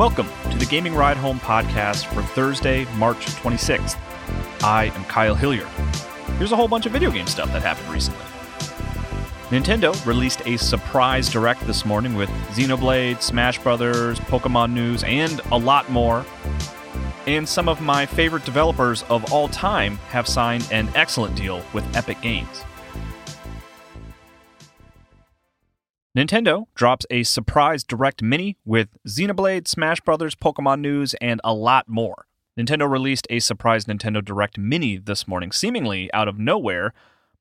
Welcome 0.00 0.28
to 0.50 0.56
the 0.56 0.64
Gaming 0.64 0.94
Ride 0.94 1.18
Home 1.18 1.38
podcast 1.40 2.06
for 2.06 2.22
Thursday, 2.22 2.86
March 2.94 3.18
26th. 3.26 3.98
I 4.62 4.86
am 4.94 5.04
Kyle 5.04 5.34
Hilliard. 5.34 5.68
Here's 6.38 6.52
a 6.52 6.56
whole 6.56 6.68
bunch 6.68 6.86
of 6.86 6.92
video 6.92 7.10
game 7.10 7.26
stuff 7.26 7.52
that 7.52 7.60
happened 7.60 7.90
recently. 7.90 8.24
Nintendo 9.50 9.94
released 10.06 10.40
a 10.46 10.56
surprise 10.56 11.28
direct 11.28 11.66
this 11.66 11.84
morning 11.84 12.14
with 12.14 12.30
Xenoblade, 12.52 13.20
Smash 13.20 13.58
Brothers, 13.58 14.18
Pokemon 14.20 14.72
news, 14.72 15.04
and 15.04 15.38
a 15.52 15.58
lot 15.58 15.90
more. 15.90 16.24
And 17.26 17.46
some 17.46 17.68
of 17.68 17.82
my 17.82 18.06
favorite 18.06 18.46
developers 18.46 19.02
of 19.10 19.30
all 19.30 19.48
time 19.48 19.98
have 20.08 20.26
signed 20.26 20.66
an 20.72 20.88
excellent 20.94 21.36
deal 21.36 21.62
with 21.74 21.84
Epic 21.94 22.22
Games. 22.22 22.64
Nintendo 26.20 26.66
drops 26.74 27.06
a 27.08 27.22
surprise 27.22 27.82
Direct 27.82 28.22
Mini 28.22 28.58
with 28.66 28.88
Xenoblade, 29.08 29.66
Smash 29.66 30.02
Bros., 30.02 30.34
Pokemon 30.34 30.80
news, 30.80 31.14
and 31.14 31.40
a 31.42 31.54
lot 31.54 31.88
more. 31.88 32.26
Nintendo 32.58 32.86
released 32.90 33.26
a 33.30 33.40
surprise 33.40 33.86
Nintendo 33.86 34.22
Direct 34.22 34.58
Mini 34.58 34.98
this 34.98 35.26
morning, 35.26 35.50
seemingly 35.50 36.12
out 36.12 36.28
of 36.28 36.38
nowhere, 36.38 36.92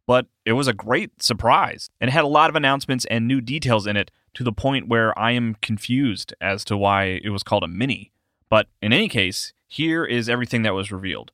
but 0.07 0.27
it 0.45 0.53
was 0.53 0.69
a 0.69 0.73
great 0.73 1.21
surprise 1.21 1.89
and 1.99 2.09
had 2.09 2.23
a 2.23 2.27
lot 2.27 2.49
of 2.49 2.55
announcements 2.55 3.03
and 3.11 3.27
new 3.27 3.41
details 3.41 3.85
in 3.85 3.97
it 3.97 4.11
to 4.35 4.45
the 4.45 4.53
point 4.53 4.87
where 4.87 5.17
I 5.19 5.31
am 5.31 5.55
confused 5.55 6.33
as 6.39 6.63
to 6.63 6.77
why 6.77 7.19
it 7.21 7.31
was 7.31 7.43
called 7.43 7.65
a 7.65 7.67
mini. 7.67 8.13
But 8.47 8.67
in 8.81 8.93
any 8.93 9.09
case, 9.09 9.51
here 9.67 10.05
is 10.05 10.29
everything 10.29 10.61
that 10.61 10.73
was 10.73 10.89
revealed. 10.89 11.33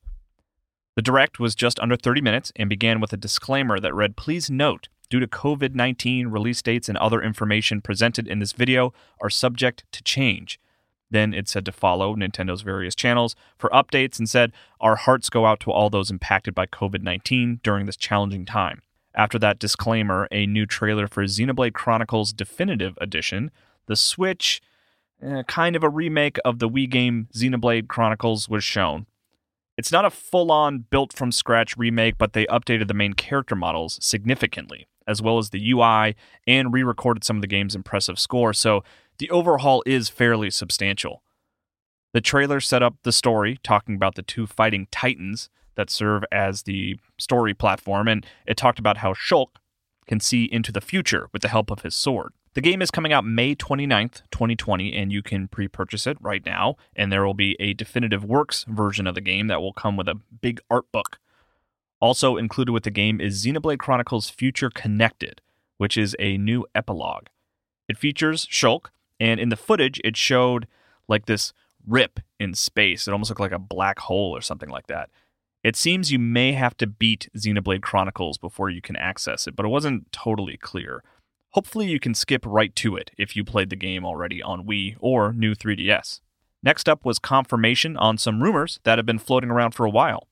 The 0.96 1.02
Direct 1.02 1.38
was 1.38 1.54
just 1.54 1.78
under 1.78 1.94
30 1.94 2.22
minutes 2.22 2.52
and 2.56 2.68
began 2.68 3.00
with 3.00 3.12
a 3.12 3.16
disclaimer 3.16 3.78
that 3.78 3.94
read 3.94 4.16
Please 4.16 4.50
note 4.50 4.88
due 5.08 5.20
to 5.20 5.26
COVID 5.26 5.74
19, 5.74 6.28
release 6.28 6.62
dates 6.62 6.88
and 6.88 6.98
other 6.98 7.22
information 7.22 7.80
presented 7.80 8.26
in 8.26 8.38
this 8.38 8.52
video 8.52 8.92
are 9.20 9.30
subject 9.30 9.84
to 9.92 10.02
change. 10.02 10.58
Then 11.10 11.32
it 11.32 11.48
said 11.48 11.64
to 11.66 11.72
follow 11.72 12.16
Nintendo's 12.16 12.62
various 12.62 12.94
channels 12.94 13.36
for 13.56 13.70
updates 13.70 14.18
and 14.18 14.28
said, 14.28 14.52
Our 14.80 14.96
hearts 14.96 15.30
go 15.30 15.46
out 15.46 15.60
to 15.60 15.70
all 15.70 15.88
those 15.88 16.10
impacted 16.10 16.54
by 16.54 16.66
COVID 16.66 17.02
19 17.02 17.60
during 17.62 17.86
this 17.86 17.96
challenging 17.96 18.44
time. 18.44 18.82
After 19.14 19.38
that 19.38 19.58
disclaimer, 19.58 20.28
a 20.30 20.46
new 20.46 20.66
trailer 20.66 21.06
for 21.06 21.24
Xenoblade 21.24 21.74
Chronicles 21.74 22.32
Definitive 22.32 22.98
Edition, 23.00 23.50
the 23.86 23.96
Switch, 23.96 24.60
eh, 25.22 25.42
kind 25.46 25.74
of 25.74 25.82
a 25.82 25.88
remake 25.88 26.38
of 26.44 26.58
the 26.58 26.68
Wii 26.68 26.90
game 26.90 27.28
Xenoblade 27.32 27.88
Chronicles, 27.88 28.48
was 28.48 28.64
shown. 28.64 29.06
It's 29.78 29.92
not 29.92 30.04
a 30.04 30.10
full 30.10 30.50
on 30.50 30.86
built 30.90 31.12
from 31.12 31.32
scratch 31.32 31.76
remake, 31.76 32.18
but 32.18 32.32
they 32.32 32.46
updated 32.46 32.88
the 32.88 32.94
main 32.94 33.12
character 33.12 33.54
models 33.54 33.98
significantly 34.02 34.86
as 35.06 35.22
well 35.22 35.38
as 35.38 35.50
the 35.50 35.70
UI, 35.70 36.16
and 36.46 36.72
re 36.72 36.82
recorded 36.82 37.24
some 37.24 37.36
of 37.36 37.42
the 37.42 37.46
game's 37.46 37.74
impressive 37.74 38.18
score, 38.18 38.52
so 38.52 38.82
the 39.18 39.30
overhaul 39.30 39.82
is 39.86 40.08
fairly 40.08 40.50
substantial. 40.50 41.22
The 42.12 42.20
trailer 42.20 42.60
set 42.60 42.82
up 42.82 42.96
the 43.02 43.12
story, 43.12 43.58
talking 43.62 43.94
about 43.94 44.14
the 44.14 44.22
two 44.22 44.46
fighting 44.46 44.88
titans 44.90 45.50
that 45.74 45.90
serve 45.90 46.24
as 46.32 46.62
the 46.62 46.98
story 47.18 47.54
platform, 47.54 48.08
and 48.08 48.24
it 48.46 48.56
talked 48.56 48.78
about 48.78 48.98
how 48.98 49.12
Shulk 49.12 49.56
can 50.06 50.20
see 50.20 50.44
into 50.44 50.72
the 50.72 50.80
future 50.80 51.28
with 51.32 51.42
the 51.42 51.48
help 51.48 51.70
of 51.70 51.82
his 51.82 51.94
sword. 51.94 52.32
The 52.54 52.62
game 52.62 52.80
is 52.80 52.90
coming 52.90 53.12
out 53.12 53.26
May 53.26 53.54
29th, 53.54 54.22
2020, 54.30 54.94
and 54.96 55.12
you 55.12 55.22
can 55.22 55.46
pre 55.46 55.68
purchase 55.68 56.06
it 56.06 56.16
right 56.22 56.44
now. 56.46 56.76
And 56.94 57.12
there 57.12 57.26
will 57.26 57.34
be 57.34 57.54
a 57.60 57.74
definitive 57.74 58.24
works 58.24 58.64
version 58.66 59.06
of 59.06 59.14
the 59.14 59.20
game 59.20 59.48
that 59.48 59.60
will 59.60 59.74
come 59.74 59.94
with 59.94 60.08
a 60.08 60.18
big 60.40 60.60
art 60.70 60.90
book. 60.90 61.18
Also 62.00 62.36
included 62.36 62.72
with 62.72 62.84
the 62.84 62.90
game 62.90 63.20
is 63.20 63.44
Xenoblade 63.44 63.78
Chronicles 63.78 64.28
Future 64.28 64.70
Connected, 64.70 65.40
which 65.78 65.96
is 65.96 66.14
a 66.18 66.36
new 66.36 66.66
epilogue. 66.74 67.26
It 67.88 67.98
features 67.98 68.46
Shulk, 68.46 68.86
and 69.18 69.40
in 69.40 69.48
the 69.48 69.56
footage, 69.56 70.00
it 70.04 70.16
showed 70.16 70.66
like 71.08 71.26
this 71.26 71.52
rip 71.86 72.20
in 72.38 72.54
space. 72.54 73.06
It 73.06 73.12
almost 73.12 73.30
looked 73.30 73.40
like 73.40 73.52
a 73.52 73.58
black 73.58 74.00
hole 74.00 74.36
or 74.36 74.40
something 74.40 74.68
like 74.68 74.88
that. 74.88 75.08
It 75.62 75.76
seems 75.76 76.12
you 76.12 76.18
may 76.18 76.52
have 76.52 76.76
to 76.76 76.86
beat 76.86 77.28
Xenoblade 77.36 77.82
Chronicles 77.82 78.38
before 78.38 78.70
you 78.70 78.80
can 78.80 78.96
access 78.96 79.46
it, 79.46 79.56
but 79.56 79.66
it 79.66 79.70
wasn't 79.70 80.10
totally 80.12 80.56
clear. 80.56 81.02
Hopefully, 81.50 81.86
you 81.86 81.98
can 81.98 82.14
skip 82.14 82.44
right 82.44 82.74
to 82.76 82.96
it 82.96 83.10
if 83.16 83.34
you 83.34 83.42
played 83.42 83.70
the 83.70 83.76
game 83.76 84.04
already 84.04 84.42
on 84.42 84.66
Wii 84.66 84.96
or 85.00 85.32
new 85.32 85.54
3DS. 85.54 86.20
Next 86.62 86.88
up 86.88 87.04
was 87.04 87.18
confirmation 87.18 87.96
on 87.96 88.18
some 88.18 88.42
rumors 88.42 88.78
that 88.84 88.98
have 88.98 89.06
been 89.06 89.18
floating 89.18 89.50
around 89.50 89.72
for 89.72 89.86
a 89.86 89.90
while. 89.90 90.28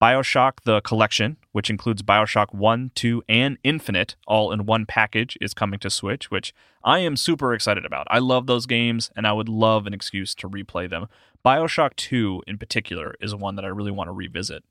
Bioshock 0.00 0.62
the 0.64 0.80
Collection, 0.82 1.38
which 1.50 1.68
includes 1.68 2.02
Bioshock 2.02 2.54
1, 2.54 2.92
2, 2.94 3.24
and 3.28 3.58
Infinite 3.64 4.14
all 4.28 4.52
in 4.52 4.64
one 4.64 4.86
package, 4.86 5.36
is 5.40 5.54
coming 5.54 5.80
to 5.80 5.90
Switch, 5.90 6.30
which 6.30 6.54
I 6.84 7.00
am 7.00 7.16
super 7.16 7.52
excited 7.52 7.84
about. 7.84 8.06
I 8.08 8.20
love 8.20 8.46
those 8.46 8.66
games 8.66 9.10
and 9.16 9.26
I 9.26 9.32
would 9.32 9.48
love 9.48 9.88
an 9.88 9.94
excuse 9.94 10.36
to 10.36 10.48
replay 10.48 10.88
them. 10.88 11.08
Bioshock 11.44 11.96
2, 11.96 12.44
in 12.46 12.58
particular, 12.58 13.16
is 13.20 13.34
one 13.34 13.56
that 13.56 13.64
I 13.64 13.68
really 13.68 13.90
want 13.90 14.06
to 14.06 14.12
revisit. 14.12 14.62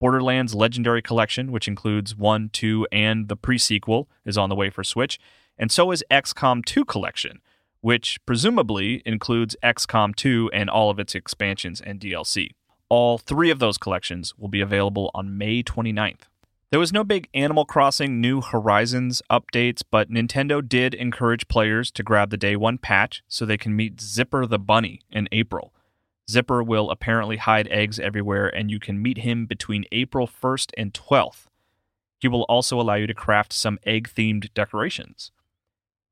Borderlands 0.00 0.54
Legendary 0.54 1.02
Collection, 1.02 1.52
which 1.52 1.68
includes 1.68 2.16
1, 2.16 2.48
2, 2.50 2.86
and 2.90 3.28
the 3.28 3.36
pre 3.36 3.58
sequel, 3.58 4.08
is 4.24 4.38
on 4.38 4.48
the 4.48 4.54
way 4.54 4.70
for 4.70 4.82
Switch. 4.82 5.18
And 5.58 5.70
so 5.70 5.90
is 5.90 6.02
XCOM 6.10 6.64
2 6.64 6.86
Collection, 6.86 7.40
which 7.82 8.18
presumably 8.24 9.02
includes 9.04 9.54
XCOM 9.62 10.16
2 10.16 10.50
and 10.54 10.70
all 10.70 10.88
of 10.88 10.98
its 10.98 11.14
expansions 11.14 11.82
and 11.82 12.00
DLC. 12.00 12.52
All 12.90 13.18
three 13.18 13.50
of 13.50 13.60
those 13.60 13.78
collections 13.78 14.34
will 14.36 14.48
be 14.48 14.60
available 14.60 15.12
on 15.14 15.38
May 15.38 15.62
29th. 15.62 16.22
There 16.70 16.80
was 16.80 16.92
no 16.92 17.04
big 17.04 17.28
Animal 17.32 17.64
Crossing 17.64 18.20
New 18.20 18.40
Horizons 18.40 19.22
updates, 19.30 19.82
but 19.88 20.10
Nintendo 20.10 20.60
did 20.66 20.92
encourage 20.94 21.46
players 21.46 21.92
to 21.92 22.02
grab 22.02 22.30
the 22.30 22.36
day 22.36 22.56
one 22.56 22.78
patch 22.78 23.22
so 23.28 23.46
they 23.46 23.56
can 23.56 23.76
meet 23.76 24.00
Zipper 24.00 24.44
the 24.44 24.58
Bunny 24.58 25.02
in 25.08 25.28
April. 25.30 25.72
Zipper 26.28 26.64
will 26.64 26.90
apparently 26.90 27.36
hide 27.36 27.68
eggs 27.68 28.00
everywhere, 28.00 28.48
and 28.48 28.72
you 28.72 28.80
can 28.80 29.00
meet 29.00 29.18
him 29.18 29.46
between 29.46 29.84
April 29.92 30.26
1st 30.26 30.72
and 30.76 30.92
12th. 30.92 31.46
He 32.18 32.26
will 32.26 32.42
also 32.42 32.80
allow 32.80 32.94
you 32.94 33.06
to 33.06 33.14
craft 33.14 33.52
some 33.52 33.78
egg 33.86 34.10
themed 34.12 34.52
decorations. 34.52 35.30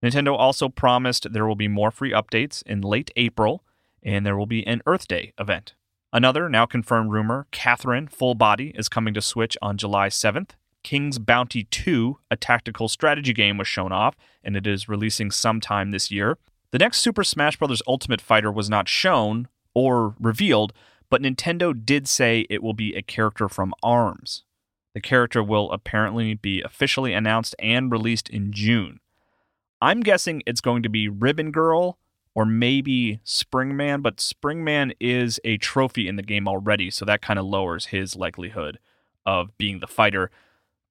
Nintendo 0.01 0.37
also 0.37 0.69
promised 0.69 1.33
there 1.33 1.47
will 1.47 1.57
be 1.57 1.67
more 1.67 1.91
free 1.91 2.13
updates 2.13 2.63
in 2.63 2.83
late 2.83 3.11
April, 3.17 3.65
and 4.01 4.25
there 4.25 4.37
will 4.37 4.47
be 4.47 4.65
an 4.65 4.81
Earth 4.87 5.09
Day 5.09 5.33
event. 5.39 5.75
Another 6.13 6.49
now 6.49 6.65
confirmed 6.65 7.11
rumor 7.11 7.47
Catherine 7.51 8.09
Full 8.09 8.35
Body 8.35 8.73
is 8.75 8.89
coming 8.89 9.13
to 9.13 9.21
Switch 9.21 9.59
on 9.61 9.77
July 9.77 10.09
7th. 10.09 10.51
King's 10.83 11.19
Bounty 11.19 11.65
2, 11.65 12.19
a 12.31 12.37
tactical 12.37 12.89
strategy 12.89 13.35
game, 13.35 13.59
was 13.59 13.69
shown 13.69 13.93
off, 13.93 14.17
and 14.43 14.57
it 14.57 14.67
is 14.67 14.89
releasing 14.89 15.31
sometime 15.31 15.91
this 15.91 16.11
year. 16.11 16.39
The 16.71 16.79
next 16.79 17.03
Super 17.03 17.23
Smash 17.25 17.59
Bros. 17.59 17.83
Ultimate 17.87 18.23
Fighter 18.23 18.51
was 18.51 18.71
not 18.71 18.89
shown 18.89 19.49
or 19.75 20.15
revealed, 20.19 20.73
but 21.11 21.21
Nintendo 21.21 21.75
did 21.85 22.09
say 22.09 22.47
it 22.49 22.63
will 22.63 22.75
be 22.75 22.95
a 22.95 23.03
character 23.03 23.47
from 23.47 23.75
ARMS. 23.83 24.45
The 24.95 25.01
character 25.03 25.43
will 25.43 25.71
apparently 25.73 26.33
be 26.35 26.63
officially 26.63 27.13
announced 27.13 27.55
and 27.59 27.93
released 27.93 28.31
in 28.31 28.53
June. 28.53 29.01
I'm 29.83 30.01
guessing 30.01 30.43
it's 30.47 30.63
going 30.63 30.83
to 30.85 30.89
be 30.89 31.09
Ribbon 31.09 31.51
Girl 31.51 31.99
or 32.35 32.45
maybe 32.45 33.21
Springman, 33.25 34.03
but 34.03 34.19
Springman 34.19 34.93
is 35.01 35.41
a 35.45 35.57
trophy 35.59 36.09
in 36.09 36.17
the 36.17 36.23
game 36.23 36.47
already, 36.47 36.91
so 36.91 37.05
that 37.05 37.23
kind 37.23 37.39
of 37.39 37.47
lowers 37.47 37.87
his 37.87 38.17
likelihood 38.17 38.79
of 39.27 39.57
being 39.59 39.81
the 39.81 39.87
fighter. 39.87 40.31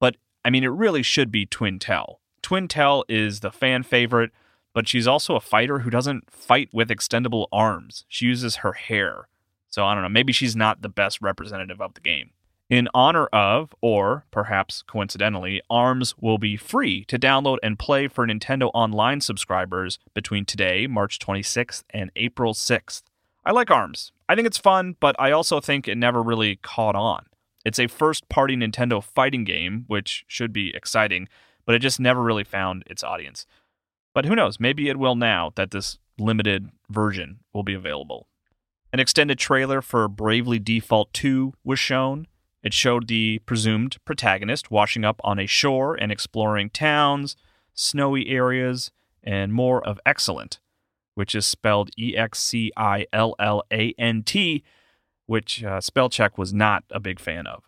But 0.00 0.16
I 0.44 0.50
mean, 0.50 0.64
it 0.64 0.68
really 0.68 1.02
should 1.02 1.30
be 1.32 1.46
Twintelle. 1.46 2.16
Twintelle 2.42 3.04
is 3.08 3.40
the 3.40 3.50
fan 3.50 3.82
favorite, 3.82 4.30
but 4.74 4.86
she's 4.86 5.06
also 5.06 5.34
a 5.34 5.40
fighter 5.40 5.80
who 5.80 5.90
doesn't 5.90 6.30
fight 6.30 6.68
with 6.72 6.88
extendable 6.88 7.46
arms. 7.50 8.04
She 8.08 8.26
uses 8.26 8.56
her 8.56 8.72
hair. 8.72 9.28
So 9.68 9.84
I 9.84 9.94
don't 9.94 10.02
know, 10.02 10.08
maybe 10.08 10.32
she's 10.32 10.56
not 10.56 10.82
the 10.82 10.88
best 10.88 11.20
representative 11.20 11.80
of 11.80 11.94
the 11.94 12.00
game. 12.00 12.30
In 12.70 12.86
honor 12.92 13.28
of, 13.28 13.74
or 13.80 14.26
perhaps 14.30 14.82
coincidentally, 14.82 15.62
ARMS 15.70 16.14
will 16.18 16.36
be 16.36 16.58
free 16.58 17.02
to 17.06 17.18
download 17.18 17.56
and 17.62 17.78
play 17.78 18.08
for 18.08 18.26
Nintendo 18.26 18.70
Online 18.74 19.22
subscribers 19.22 19.98
between 20.12 20.44
today, 20.44 20.86
March 20.86 21.18
26th, 21.18 21.84
and 21.90 22.10
April 22.14 22.52
6th. 22.52 23.04
I 23.42 23.52
like 23.52 23.70
ARMS. 23.70 24.12
I 24.28 24.34
think 24.34 24.46
it's 24.46 24.58
fun, 24.58 24.96
but 25.00 25.16
I 25.18 25.30
also 25.30 25.60
think 25.60 25.88
it 25.88 25.96
never 25.96 26.22
really 26.22 26.56
caught 26.56 26.94
on. 26.94 27.24
It's 27.64 27.78
a 27.78 27.86
first 27.86 28.28
party 28.28 28.54
Nintendo 28.54 29.02
fighting 29.02 29.44
game, 29.44 29.84
which 29.86 30.26
should 30.28 30.52
be 30.52 30.74
exciting, 30.76 31.26
but 31.64 31.74
it 31.74 31.78
just 31.78 31.98
never 31.98 32.22
really 32.22 32.44
found 32.44 32.82
its 32.86 33.02
audience. 33.02 33.46
But 34.12 34.26
who 34.26 34.36
knows? 34.36 34.60
Maybe 34.60 34.90
it 34.90 34.98
will 34.98 35.16
now 35.16 35.52
that 35.54 35.70
this 35.70 35.98
limited 36.18 36.68
version 36.90 37.38
will 37.54 37.62
be 37.62 37.72
available. 37.72 38.28
An 38.92 39.00
extended 39.00 39.38
trailer 39.38 39.80
for 39.80 40.06
Bravely 40.06 40.58
Default 40.58 41.14
2 41.14 41.54
was 41.64 41.78
shown. 41.78 42.26
It 42.62 42.74
showed 42.74 43.06
the 43.06 43.40
presumed 43.46 43.96
protagonist 44.04 44.70
washing 44.70 45.04
up 45.04 45.20
on 45.22 45.38
a 45.38 45.46
shore 45.46 45.94
and 45.94 46.10
exploring 46.10 46.70
towns, 46.70 47.36
snowy 47.74 48.28
areas, 48.28 48.90
and 49.22 49.52
more 49.52 49.86
of 49.86 50.00
Excillant, 50.04 50.58
which 51.14 51.34
is 51.34 51.46
spelled 51.46 51.90
E 51.98 52.16
X 52.16 52.40
C 52.40 52.72
I 52.76 53.06
L 53.12 53.34
L 53.38 53.62
A 53.72 53.94
N 53.98 54.22
T, 54.22 54.64
which 55.26 55.62
uh, 55.62 55.80
spell 55.80 56.08
check 56.08 56.36
was 56.36 56.52
not 56.52 56.84
a 56.90 57.00
big 57.00 57.20
fan 57.20 57.46
of. 57.46 57.64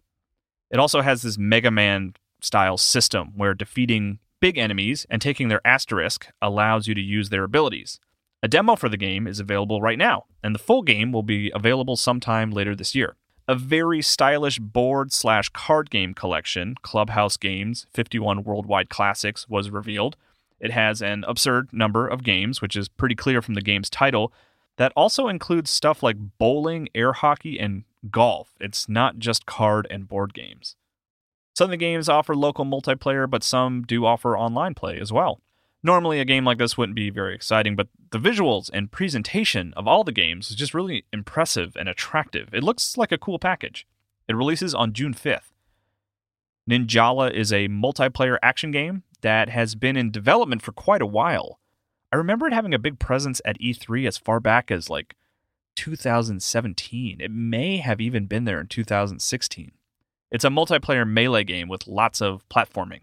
It 0.70 0.78
also 0.78 1.02
has 1.02 1.22
this 1.22 1.38
Mega 1.38 1.70
Man 1.70 2.14
style 2.40 2.78
system 2.78 3.32
where 3.36 3.54
defeating 3.54 4.18
big 4.40 4.56
enemies 4.56 5.06
and 5.10 5.20
taking 5.20 5.48
their 5.48 5.64
asterisk 5.64 6.26
allows 6.40 6.86
you 6.86 6.94
to 6.94 7.00
use 7.00 7.28
their 7.28 7.44
abilities. 7.44 8.00
A 8.42 8.48
demo 8.48 8.74
for 8.74 8.88
the 8.88 8.96
game 8.96 9.26
is 9.26 9.38
available 9.38 9.82
right 9.82 9.98
now, 9.98 10.24
and 10.42 10.54
the 10.54 10.58
full 10.60 10.82
game 10.82 11.12
will 11.12 11.22
be 11.22 11.52
available 11.54 11.96
sometime 11.96 12.50
later 12.50 12.74
this 12.74 12.94
year. 12.94 13.16
A 13.50 13.56
very 13.56 14.00
stylish 14.00 14.60
board 14.60 15.12
slash 15.12 15.48
card 15.48 15.90
game 15.90 16.14
collection, 16.14 16.76
Clubhouse 16.82 17.36
Games 17.36 17.84
51 17.92 18.44
Worldwide 18.44 18.88
Classics, 18.88 19.48
was 19.48 19.70
revealed. 19.70 20.16
It 20.60 20.70
has 20.70 21.02
an 21.02 21.24
absurd 21.26 21.72
number 21.72 22.06
of 22.06 22.22
games, 22.22 22.62
which 22.62 22.76
is 22.76 22.86
pretty 22.86 23.16
clear 23.16 23.42
from 23.42 23.54
the 23.54 23.60
game's 23.60 23.90
title, 23.90 24.32
that 24.76 24.92
also 24.94 25.26
includes 25.26 25.68
stuff 25.68 26.00
like 26.00 26.38
bowling, 26.38 26.90
air 26.94 27.12
hockey, 27.12 27.58
and 27.58 27.82
golf. 28.08 28.50
It's 28.60 28.88
not 28.88 29.18
just 29.18 29.46
card 29.46 29.84
and 29.90 30.06
board 30.06 30.32
games. 30.32 30.76
Some 31.52 31.64
of 31.64 31.70
the 31.70 31.76
games 31.76 32.08
offer 32.08 32.36
local 32.36 32.64
multiplayer, 32.64 33.28
but 33.28 33.42
some 33.42 33.82
do 33.82 34.06
offer 34.06 34.38
online 34.38 34.74
play 34.74 34.96
as 35.00 35.12
well. 35.12 35.40
Normally, 35.82 36.20
a 36.20 36.26
game 36.26 36.44
like 36.44 36.58
this 36.58 36.76
wouldn't 36.76 36.96
be 36.96 37.08
very 37.08 37.34
exciting, 37.34 37.74
but 37.74 37.88
the 38.10 38.18
visuals 38.18 38.68
and 38.72 38.92
presentation 38.92 39.72
of 39.76 39.88
all 39.88 40.04
the 40.04 40.12
games 40.12 40.50
is 40.50 40.56
just 40.56 40.74
really 40.74 41.06
impressive 41.12 41.74
and 41.76 41.88
attractive. 41.88 42.50
It 42.52 42.62
looks 42.62 42.98
like 42.98 43.12
a 43.12 43.18
cool 43.18 43.38
package. 43.38 43.86
It 44.28 44.36
releases 44.36 44.74
on 44.74 44.92
June 44.92 45.14
5th. 45.14 45.52
Ninjala 46.68 47.32
is 47.32 47.52
a 47.52 47.68
multiplayer 47.68 48.36
action 48.42 48.70
game 48.70 49.04
that 49.22 49.48
has 49.48 49.74
been 49.74 49.96
in 49.96 50.10
development 50.10 50.62
for 50.62 50.72
quite 50.72 51.02
a 51.02 51.06
while. 51.06 51.58
I 52.12 52.16
remember 52.16 52.46
it 52.46 52.52
having 52.52 52.74
a 52.74 52.78
big 52.78 52.98
presence 52.98 53.40
at 53.44 53.58
E3 53.58 54.06
as 54.06 54.18
far 54.18 54.38
back 54.38 54.70
as 54.70 54.90
like 54.90 55.14
2017. 55.76 57.20
It 57.20 57.30
may 57.30 57.78
have 57.78 58.00
even 58.00 58.26
been 58.26 58.44
there 58.44 58.60
in 58.60 58.66
2016. 58.66 59.72
It's 60.30 60.44
a 60.44 60.48
multiplayer 60.48 61.08
melee 61.08 61.44
game 61.44 61.68
with 61.68 61.88
lots 61.88 62.20
of 62.20 62.48
platforming, 62.48 63.00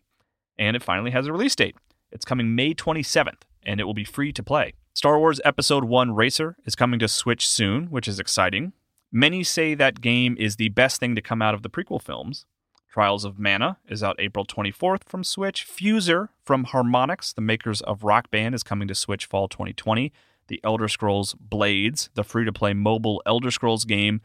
and 0.57 0.75
it 0.75 0.83
finally 0.83 1.12
has 1.12 1.27
a 1.27 1.31
release 1.31 1.56
date. 1.56 1.75
It's 2.12 2.25
coming 2.25 2.56
May 2.56 2.74
27th, 2.74 3.42
and 3.63 3.80
it 3.80 3.83
will 3.83 3.94
be 3.94 4.06
free 4.06 4.31
to 4.31 4.44
play. 4.44 4.74
Star 4.94 5.19
Wars 5.19 5.42
Episode 5.44 5.83
1 5.83 6.15
Racer 6.15 6.56
is 6.65 6.75
coming 6.75 7.00
to 7.00 7.07
Switch 7.07 7.48
soon, 7.48 7.88
which 7.88 8.07
is 8.07 8.19
exciting. 8.19 8.74
Many 9.12 9.44
say 9.44 9.74
that 9.74 10.01
game 10.01 10.36
is 10.39 10.56
the 10.56 10.69
best 10.69 11.00
thing 11.00 11.15
to 11.15 11.21
come 11.21 11.42
out 11.42 11.54
of 11.54 11.63
the 11.63 11.69
prequel 11.69 12.01
films. 12.01 12.45
Trials 12.89 13.25
of 13.25 13.38
Mana 13.38 13.77
is 13.88 14.01
out 14.01 14.15
April 14.19 14.45
24th 14.45 15.04
from 15.06 15.24
Switch. 15.24 15.68
Fuser 15.68 16.30
from 16.44 16.65
Harmonix, 16.65 17.36
the 17.36 17.42
makers 17.42 17.81
of 17.81 18.04
Rock 18.04 18.31
Band, 18.31 18.56
is 18.56 18.63
coming 18.63 18.88
to 18.88 18.95
Switch 18.95 19.25
fall 19.25 19.48
2020. 19.48 20.12
The 20.48 20.62
Elder 20.63 20.88
Scrolls 20.88 21.36
Blades, 21.36 22.10
the 22.15 22.24
free 22.24 22.45
to 22.45 22.53
play 22.53 22.74
mobile 22.74 23.21
Elder 23.25 23.51
Scrolls 23.51 23.83
game 23.83 24.21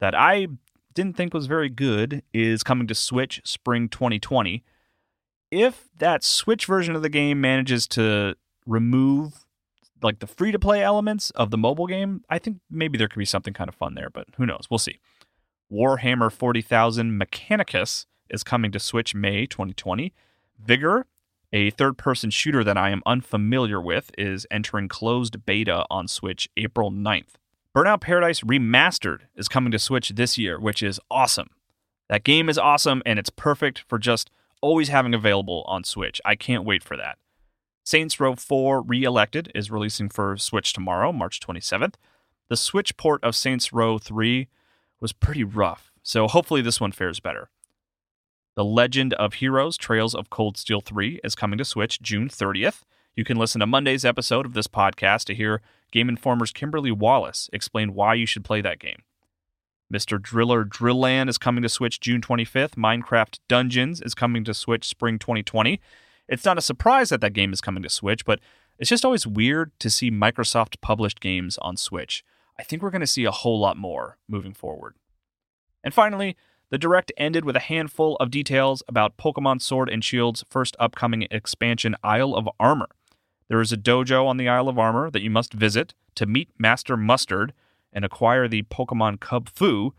that 0.00 0.14
I 0.14 0.48
didn't 0.94 1.16
think 1.16 1.34
was 1.34 1.46
very 1.46 1.68
good, 1.68 2.22
is 2.32 2.62
coming 2.62 2.86
to 2.88 2.94
Switch 2.94 3.42
spring 3.44 3.88
2020 3.88 4.64
if 5.50 5.88
that 5.96 6.24
Switch 6.24 6.66
version 6.66 6.94
of 6.94 7.02
the 7.02 7.08
game 7.08 7.40
manages 7.40 7.86
to 7.88 8.36
remove 8.66 9.44
like 10.02 10.20
the 10.20 10.26
free 10.26 10.52
to 10.52 10.58
play 10.58 10.82
elements 10.82 11.30
of 11.30 11.50
the 11.50 11.58
mobile 11.58 11.86
game, 11.86 12.22
I 12.28 12.38
think 12.38 12.58
maybe 12.70 12.98
there 12.98 13.08
could 13.08 13.18
be 13.18 13.24
something 13.24 13.54
kind 13.54 13.68
of 13.68 13.74
fun 13.74 13.94
there, 13.94 14.10
but 14.10 14.28
who 14.36 14.46
knows? 14.46 14.66
We'll 14.70 14.78
see. 14.78 15.00
Warhammer 15.72 16.30
40,000 16.30 17.20
Mechanicus 17.20 18.06
is 18.30 18.42
coming 18.44 18.70
to 18.72 18.78
Switch 18.78 19.14
May 19.14 19.46
2020. 19.46 20.14
Vigor, 20.58 21.06
a 21.52 21.70
third 21.70 21.98
person 21.98 22.30
shooter 22.30 22.62
that 22.64 22.76
I 22.76 22.90
am 22.90 23.02
unfamiliar 23.06 23.80
with, 23.80 24.10
is 24.16 24.46
entering 24.50 24.88
closed 24.88 25.44
beta 25.44 25.84
on 25.90 26.08
Switch 26.08 26.48
April 26.56 26.90
9th. 26.90 27.34
Burnout 27.76 28.00
Paradise 28.00 28.40
Remastered 28.40 29.22
is 29.36 29.48
coming 29.48 29.70
to 29.72 29.78
Switch 29.78 30.10
this 30.10 30.38
year, 30.38 30.58
which 30.58 30.82
is 30.82 31.00
awesome. 31.10 31.48
That 32.08 32.24
game 32.24 32.48
is 32.48 32.58
awesome 32.58 33.02
and 33.04 33.18
it's 33.18 33.30
perfect 33.30 33.84
for 33.88 33.98
just 33.98 34.30
always 34.60 34.88
having 34.88 35.14
available 35.14 35.64
on 35.66 35.84
Switch. 35.84 36.20
I 36.24 36.34
can't 36.34 36.64
wait 36.64 36.82
for 36.82 36.96
that. 36.96 37.18
Saints 37.84 38.20
Row 38.20 38.34
4 38.34 38.82
Re-elected 38.82 39.50
is 39.54 39.70
releasing 39.70 40.08
for 40.08 40.36
Switch 40.36 40.72
tomorrow, 40.72 41.12
March 41.12 41.40
27th. 41.40 41.94
The 42.48 42.56
Switch 42.56 42.96
port 42.96 43.22
of 43.24 43.34
Saints 43.34 43.72
Row 43.72 43.98
3 43.98 44.48
was 45.00 45.12
pretty 45.12 45.44
rough, 45.44 45.92
so 46.02 46.28
hopefully 46.28 46.60
this 46.60 46.80
one 46.80 46.92
fares 46.92 47.20
better. 47.20 47.50
The 48.56 48.64
Legend 48.64 49.14
of 49.14 49.34
Heroes 49.34 49.76
Trails 49.76 50.14
of 50.14 50.30
Cold 50.30 50.56
Steel 50.56 50.80
3 50.80 51.20
is 51.22 51.34
coming 51.34 51.58
to 51.58 51.64
Switch 51.64 52.02
June 52.02 52.28
30th. 52.28 52.82
You 53.14 53.24
can 53.24 53.36
listen 53.36 53.60
to 53.60 53.66
Monday's 53.66 54.04
episode 54.04 54.46
of 54.46 54.52
this 54.52 54.66
podcast 54.66 55.24
to 55.24 55.34
hear 55.34 55.62
Game 55.92 56.08
Informer's 56.08 56.52
Kimberly 56.52 56.90
Wallace 56.92 57.48
explain 57.52 57.94
why 57.94 58.14
you 58.14 58.26
should 58.26 58.44
play 58.44 58.60
that 58.60 58.78
game. 58.80 59.02
Mr. 59.92 60.20
Driller 60.20 60.64
Drillland 60.64 61.28
is 61.28 61.38
coming 61.38 61.62
to 61.62 61.68
Switch 61.68 61.98
June 61.98 62.20
25th. 62.20 62.74
Minecraft 62.74 63.38
Dungeons 63.48 64.02
is 64.02 64.14
coming 64.14 64.44
to 64.44 64.52
Switch 64.52 64.86
spring 64.86 65.18
2020. 65.18 65.80
It's 66.28 66.44
not 66.44 66.58
a 66.58 66.62
surprise 66.62 67.08
that 67.08 67.22
that 67.22 67.32
game 67.32 67.52
is 67.52 67.62
coming 67.62 67.82
to 67.82 67.88
Switch, 67.88 68.24
but 68.24 68.38
it's 68.78 68.90
just 68.90 69.04
always 69.04 69.26
weird 69.26 69.72
to 69.80 69.88
see 69.88 70.10
Microsoft 70.10 70.80
published 70.82 71.20
games 71.20 71.56
on 71.58 71.76
Switch. 71.76 72.22
I 72.58 72.64
think 72.64 72.82
we're 72.82 72.90
going 72.90 73.00
to 73.00 73.06
see 73.06 73.24
a 73.24 73.30
whole 73.30 73.58
lot 73.58 73.76
more 73.76 74.18
moving 74.28 74.52
forward. 74.52 74.94
And 75.82 75.94
finally, 75.94 76.36
the 76.70 76.78
direct 76.78 77.10
ended 77.16 77.46
with 77.46 77.56
a 77.56 77.60
handful 77.60 78.16
of 78.16 78.30
details 78.30 78.82
about 78.88 79.16
Pokemon 79.16 79.62
Sword 79.62 79.88
and 79.88 80.04
Shield's 80.04 80.44
first 80.50 80.76
upcoming 80.78 81.26
expansion, 81.30 81.96
Isle 82.04 82.34
of 82.34 82.48
Armor. 82.60 82.88
There 83.48 83.62
is 83.62 83.72
a 83.72 83.78
dojo 83.78 84.26
on 84.26 84.36
the 84.36 84.48
Isle 84.48 84.68
of 84.68 84.78
Armor 84.78 85.10
that 85.10 85.22
you 85.22 85.30
must 85.30 85.54
visit 85.54 85.94
to 86.16 86.26
meet 86.26 86.50
Master 86.58 86.96
Mustard 86.96 87.54
and 87.92 88.04
acquire 88.04 88.48
the 88.48 88.62
Pokemon 88.64 89.18
Kubfu. 89.18 89.92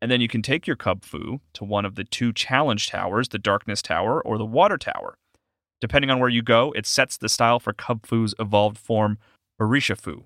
And 0.00 0.10
then 0.10 0.20
you 0.20 0.28
can 0.28 0.42
take 0.42 0.66
your 0.66 0.76
Kubfu 0.76 1.40
to 1.54 1.64
one 1.64 1.84
of 1.84 1.96
the 1.96 2.04
two 2.04 2.32
challenge 2.32 2.88
towers, 2.88 3.28
the 3.28 3.38
Darkness 3.38 3.82
Tower 3.82 4.20
or 4.22 4.38
the 4.38 4.44
Water 4.44 4.78
Tower. 4.78 5.18
Depending 5.80 6.10
on 6.10 6.18
where 6.18 6.28
you 6.28 6.42
go, 6.42 6.72
it 6.72 6.86
sets 6.86 7.16
the 7.16 7.28
style 7.28 7.60
for 7.60 7.72
Kubfu's 7.72 8.34
evolved 8.38 8.78
form, 8.78 9.18
Urshifu. 9.60 10.24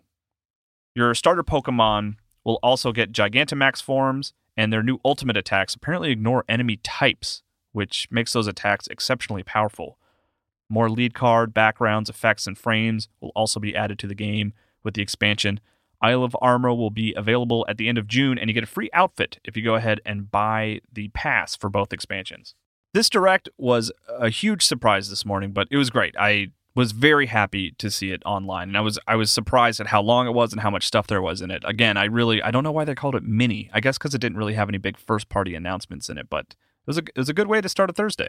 Your 0.94 1.14
starter 1.14 1.42
Pokemon 1.42 2.14
will 2.44 2.58
also 2.62 2.92
get 2.92 3.12
Gigantamax 3.12 3.82
forms, 3.82 4.34
and 4.56 4.72
their 4.72 4.82
new 4.82 4.98
ultimate 5.04 5.36
attacks 5.36 5.74
apparently 5.74 6.10
ignore 6.10 6.44
enemy 6.48 6.76
types, 6.82 7.42
which 7.72 8.08
makes 8.10 8.32
those 8.32 8.46
attacks 8.46 8.86
exceptionally 8.88 9.42
powerful. 9.42 9.98
More 10.68 10.90
league 10.90 11.14
card, 11.14 11.54
backgrounds, 11.54 12.10
effects, 12.10 12.46
and 12.46 12.56
frames 12.56 13.08
will 13.20 13.32
also 13.34 13.60
be 13.60 13.76
added 13.76 13.98
to 14.00 14.06
the 14.06 14.14
game 14.14 14.52
with 14.82 14.94
the 14.94 15.02
expansion, 15.02 15.60
Isle 16.02 16.24
of 16.24 16.36
Armor 16.40 16.74
will 16.74 16.90
be 16.90 17.14
available 17.16 17.64
at 17.68 17.78
the 17.78 17.88
end 17.88 17.96
of 17.96 18.06
June, 18.08 18.38
and 18.38 18.50
you 18.50 18.54
get 18.54 18.64
a 18.64 18.66
free 18.66 18.90
outfit 18.92 19.38
if 19.44 19.56
you 19.56 19.62
go 19.62 19.76
ahead 19.76 20.00
and 20.04 20.30
buy 20.30 20.80
the 20.92 21.08
pass 21.08 21.54
for 21.54 21.70
both 21.70 21.92
expansions. 21.92 22.54
This 22.92 23.08
direct 23.08 23.48
was 23.56 23.92
a 24.08 24.28
huge 24.28 24.64
surprise 24.64 25.08
this 25.08 25.24
morning, 25.24 25.52
but 25.52 25.68
it 25.70 25.76
was 25.76 25.88
great. 25.88 26.14
I 26.18 26.48
was 26.74 26.92
very 26.92 27.26
happy 27.26 27.72
to 27.78 27.90
see 27.90 28.12
it 28.12 28.22
online, 28.26 28.68
and 28.68 28.76
I 28.76 28.80
was 28.80 28.98
I 29.06 29.16
was 29.16 29.30
surprised 29.30 29.80
at 29.80 29.88
how 29.88 30.02
long 30.02 30.26
it 30.26 30.32
was 30.32 30.52
and 30.52 30.60
how 30.60 30.70
much 30.70 30.86
stuff 30.86 31.06
there 31.06 31.22
was 31.22 31.40
in 31.40 31.50
it. 31.50 31.62
Again, 31.64 31.96
I 31.96 32.04
really 32.04 32.42
I 32.42 32.50
don't 32.50 32.64
know 32.64 32.72
why 32.72 32.84
they 32.84 32.94
called 32.94 33.14
it 33.14 33.22
mini. 33.22 33.70
I 33.72 33.80
guess 33.80 33.98
because 33.98 34.14
it 34.14 34.20
didn't 34.20 34.38
really 34.38 34.54
have 34.54 34.68
any 34.68 34.78
big 34.78 34.98
first 34.98 35.28
party 35.28 35.54
announcements 35.54 36.08
in 36.08 36.18
it, 36.18 36.28
but 36.28 36.46
it 36.50 36.86
was 36.86 36.98
a 36.98 37.02
it 37.02 37.16
was 37.16 37.28
a 37.28 37.34
good 37.34 37.46
way 37.46 37.60
to 37.60 37.68
start 37.68 37.90
a 37.90 37.92
Thursday. 37.92 38.28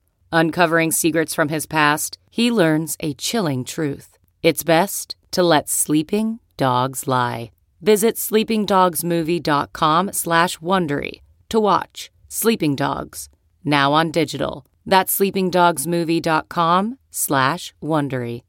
Uncovering 0.31 0.91
secrets 0.91 1.35
from 1.35 1.49
his 1.49 1.65
past, 1.65 2.17
he 2.29 2.51
learns 2.51 2.95
a 3.01 3.13
chilling 3.13 3.65
truth. 3.65 4.17
It's 4.41 4.63
best 4.63 5.15
to 5.31 5.43
let 5.43 5.67
sleeping 5.67 6.39
dogs 6.55 7.07
lie. 7.07 7.51
Visit 7.81 8.15
sleepingdogsmovie.com 8.15 10.13
slash 10.13 10.57
Wondery 10.59 11.21
to 11.49 11.59
watch 11.59 12.11
Sleeping 12.29 12.75
Dogs, 12.75 13.27
now 13.65 13.91
on 13.91 14.11
digital. 14.11 14.65
That's 14.85 15.17
sleepingdogsmovie.com 15.19 16.97
slash 17.09 17.73
Wondery. 17.83 18.43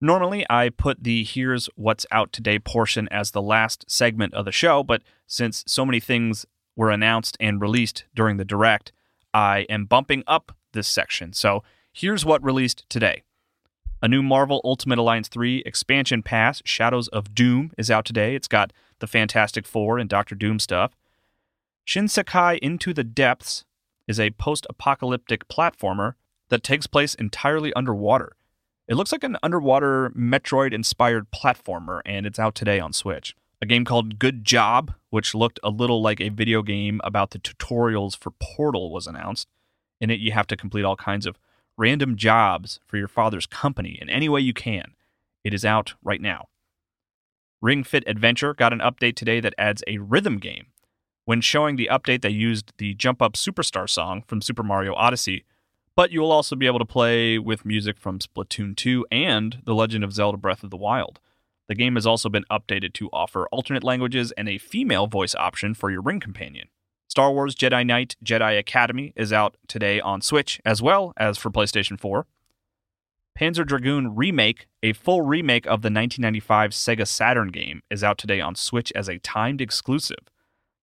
Normally, 0.00 0.44
I 0.50 0.70
put 0.70 1.04
the 1.04 1.22
Here's 1.24 1.70
What's 1.76 2.06
Out 2.10 2.32
Today 2.32 2.58
portion 2.58 3.08
as 3.10 3.30
the 3.30 3.40
last 3.40 3.84
segment 3.88 4.34
of 4.34 4.44
the 4.44 4.52
show, 4.52 4.82
but 4.82 5.02
since 5.26 5.62
so 5.66 5.86
many 5.86 6.00
things 6.00 6.44
were 6.76 6.90
announced 6.90 7.36
and 7.40 7.60
released 7.60 8.04
during 8.14 8.36
the 8.36 8.44
direct, 8.44 8.92
I 9.34 9.66
am 9.68 9.86
bumping 9.86 10.22
up 10.26 10.56
this 10.72 10.86
section. 10.86 11.32
So 11.32 11.62
here's 11.92 12.24
what 12.24 12.44
released 12.44 12.84
today. 12.88 13.22
A 14.02 14.08
new 14.08 14.22
Marvel 14.22 14.60
Ultimate 14.62 14.98
Alliance 14.98 15.28
3 15.28 15.62
expansion 15.64 16.22
pass, 16.22 16.60
Shadows 16.64 17.08
of 17.08 17.34
Doom, 17.34 17.72
is 17.78 17.90
out 17.90 18.04
today. 18.04 18.34
It's 18.34 18.46
got 18.46 18.72
the 18.98 19.06
Fantastic 19.06 19.66
Four 19.66 19.98
and 19.98 20.08
Doctor 20.08 20.34
Doom 20.34 20.58
stuff. 20.58 20.94
Shinsekai 21.86 22.58
Into 22.58 22.92
the 22.92 23.04
Depths 23.04 23.64
is 24.06 24.20
a 24.20 24.30
post 24.30 24.66
apocalyptic 24.68 25.48
platformer 25.48 26.14
that 26.50 26.62
takes 26.62 26.86
place 26.86 27.14
entirely 27.14 27.72
underwater. 27.74 28.36
It 28.86 28.94
looks 28.94 29.12
like 29.12 29.24
an 29.24 29.38
underwater 29.42 30.10
Metroid 30.10 30.72
inspired 30.72 31.30
platformer, 31.30 32.00
and 32.04 32.26
it's 32.26 32.38
out 32.38 32.54
today 32.54 32.78
on 32.78 32.92
Switch. 32.92 33.34
A 33.62 33.66
game 33.66 33.84
called 33.84 34.18
Good 34.18 34.44
Job, 34.44 34.94
which 35.08 35.34
looked 35.34 35.58
a 35.62 35.70
little 35.70 36.02
like 36.02 36.20
a 36.20 36.28
video 36.28 36.62
game 36.62 37.00
about 37.02 37.30
the 37.30 37.38
tutorials 37.38 38.16
for 38.16 38.32
Portal, 38.32 38.92
was 38.92 39.06
announced. 39.06 39.48
In 40.00 40.10
it, 40.10 40.20
you 40.20 40.32
have 40.32 40.46
to 40.48 40.56
complete 40.56 40.84
all 40.84 40.96
kinds 40.96 41.24
of 41.24 41.38
random 41.78 42.16
jobs 42.16 42.80
for 42.86 42.98
your 42.98 43.08
father's 43.08 43.46
company 43.46 43.98
in 44.00 44.10
any 44.10 44.28
way 44.28 44.40
you 44.40 44.52
can. 44.52 44.92
It 45.42 45.54
is 45.54 45.64
out 45.64 45.94
right 46.02 46.20
now. 46.20 46.48
Ring 47.62 47.82
Fit 47.82 48.04
Adventure 48.06 48.52
got 48.52 48.74
an 48.74 48.80
update 48.80 49.16
today 49.16 49.40
that 49.40 49.54
adds 49.56 49.82
a 49.86 49.98
rhythm 49.98 50.38
game. 50.38 50.66
When 51.24 51.40
showing 51.40 51.76
the 51.76 51.88
update, 51.90 52.20
they 52.20 52.30
used 52.30 52.72
the 52.76 52.94
Jump 52.94 53.22
Up 53.22 53.32
Superstar 53.32 53.88
song 53.88 54.22
from 54.26 54.42
Super 54.42 54.62
Mario 54.62 54.94
Odyssey, 54.94 55.44
but 55.96 56.12
you 56.12 56.20
will 56.20 56.30
also 56.30 56.56
be 56.56 56.66
able 56.66 56.78
to 56.78 56.84
play 56.84 57.38
with 57.38 57.64
music 57.64 57.98
from 57.98 58.18
Splatoon 58.18 58.76
2 58.76 59.06
and 59.10 59.62
The 59.64 59.74
Legend 59.74 60.04
of 60.04 60.12
Zelda 60.12 60.36
Breath 60.36 60.62
of 60.62 60.70
the 60.70 60.76
Wild. 60.76 61.20
The 61.68 61.74
game 61.74 61.94
has 61.94 62.06
also 62.06 62.28
been 62.28 62.44
updated 62.50 62.92
to 62.94 63.10
offer 63.12 63.46
alternate 63.48 63.84
languages 63.84 64.32
and 64.32 64.48
a 64.48 64.58
female 64.58 65.06
voice 65.06 65.34
option 65.34 65.74
for 65.74 65.90
your 65.90 66.02
ring 66.02 66.20
companion. 66.20 66.68
Star 67.08 67.32
Wars 67.32 67.54
Jedi 67.54 67.84
Knight 67.84 68.16
Jedi 68.24 68.58
Academy 68.58 69.12
is 69.16 69.32
out 69.32 69.56
today 69.66 70.00
on 70.00 70.20
Switch 70.20 70.60
as 70.64 70.82
well 70.82 71.12
as 71.16 71.38
for 71.38 71.50
PlayStation 71.50 71.98
4. 71.98 72.26
Panzer 73.38 73.66
Dragoon 73.66 74.14
Remake, 74.14 74.66
a 74.82 74.92
full 74.92 75.22
remake 75.22 75.66
of 75.66 75.82
the 75.82 75.90
1995 75.90 76.70
Sega 76.70 77.06
Saturn 77.06 77.48
game, 77.48 77.82
is 77.90 78.02
out 78.02 78.16
today 78.16 78.40
on 78.40 78.54
Switch 78.54 78.92
as 78.94 79.08
a 79.08 79.18
timed 79.18 79.60
exclusive. 79.60 80.30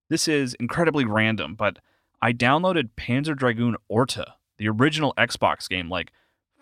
This 0.10 0.28
is 0.28 0.54
incredibly 0.56 1.06
random, 1.06 1.56
but 1.56 1.80
I 2.22 2.32
downloaded 2.32 2.92
Panzer 2.96 3.36
Dragoon 3.36 3.76
Orta 3.88 4.36
the 4.58 4.70
original 4.70 5.14
Xbox 5.18 5.68
game 5.68 5.90
like 5.90 6.12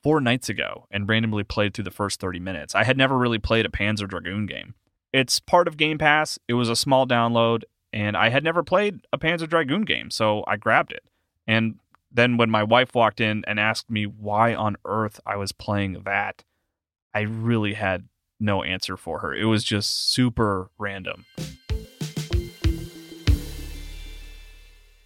four 0.04 0.20
nights 0.20 0.50
ago 0.50 0.88
and 0.92 1.08
randomly 1.08 1.44
played 1.44 1.74
through 1.74 1.84
the 1.84 1.92
first 1.92 2.20
30 2.20 2.40
minutes. 2.40 2.76
I 2.76 2.84
had 2.84 2.98
never 2.98 3.18
really 3.18 3.40
played 3.40 3.66
a 3.66 3.70
Panzer 3.70 4.08
Dragoon 4.08 4.46
game. 4.46 4.76
It's 5.14 5.40
part 5.40 5.68
of 5.68 5.78
Game 5.78 5.98
Pass. 5.98 6.40
It 6.48 6.54
was 6.54 6.70
a 6.70 6.76
small 6.76 7.06
download, 7.06 7.64
and 7.92 8.16
I 8.16 8.30
had 8.30 8.44
never 8.44 8.64
played 8.64 9.02
a 9.12 9.18
Panzer 9.18 9.48
Dragoon 9.48 9.84
game, 9.84 10.10
so 10.10 10.44
I 10.48 10.58
grabbed 10.58 10.92
it. 10.92 11.04
And 11.48 11.80
then 12.12 12.38
when 12.38 12.50
my 12.50 12.64
wife 12.64 12.96
walked 12.96 13.22
in 13.22 13.44
and 13.48 13.60
asked 13.60 13.90
me 13.90 14.06
why 14.06 14.54
on 14.54 14.78
earth 14.86 15.20
I 15.26 15.36
was 15.36 15.52
playing 15.52 16.02
that, 16.06 16.44
I 17.14 17.22
really 17.22 17.74
had 17.74 18.08
no 18.40 18.64
answer 18.64 18.98
for 18.98 19.20
her. 19.20 19.34
It 19.36 19.46
was 19.46 19.64
just 19.64 20.12
super 20.12 20.72
random. 20.78 21.26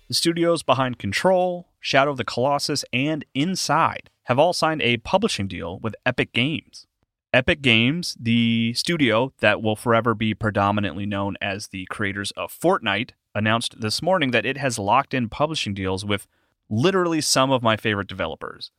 The 0.07 0.13
studios 0.13 0.61
behind 0.61 0.99
Control, 0.99 1.67
Shadow 1.85 2.09
of 2.09 2.17
the 2.17 2.25
Colossus, 2.25 2.83
and 2.91 3.23
Inside 3.35 4.09
have 4.23 4.39
all 4.39 4.53
signed 4.53 4.81
a 4.81 4.97
publishing 4.97 5.47
deal 5.47 5.77
with 5.77 5.95
Epic 6.03 6.33
Games. 6.33 6.87
Epic 7.31 7.61
Games, 7.61 8.17
the 8.19 8.73
studio 8.73 9.33
that 9.39 9.61
will 9.61 9.75
forever 9.75 10.15
be 10.15 10.33
predominantly 10.33 11.05
known 11.05 11.37
as 11.39 11.67
the 11.67 11.85
creators 11.91 12.31
of 12.31 12.51
Fortnite, 12.51 13.11
announced 13.35 13.79
this 13.79 14.01
morning 14.01 14.31
that 14.31 14.47
it 14.47 14.57
has 14.57 14.79
locked 14.79 15.13
in 15.13 15.29
publishing 15.29 15.75
deals 15.75 16.03
with 16.03 16.25
literally 16.71 17.21
some 17.21 17.51
of 17.51 17.61
my 17.61 17.77
favorite 17.77 18.07
developers. 18.07 18.71